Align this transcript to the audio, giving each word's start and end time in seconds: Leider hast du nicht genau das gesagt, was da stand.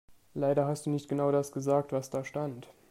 Leider 0.33 0.65
hast 0.65 0.87
du 0.87 0.89
nicht 0.89 1.09
genau 1.09 1.31
das 1.31 1.51
gesagt, 1.51 1.91
was 1.91 2.09
da 2.09 2.23
stand. 2.23 2.67